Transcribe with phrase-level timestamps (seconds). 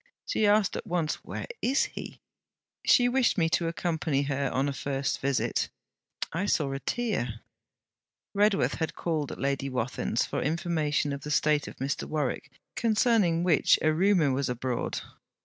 [0.25, 2.21] She asked at once, Where is he?
[2.83, 5.69] She wished me to accompany her on a first visit.
[6.33, 7.41] I saw a tear.'
[8.33, 12.05] Redworth had called at Lady Wathin's for information of the state of Mr.
[12.05, 15.01] Warwick, concerning which a rumour was abroad.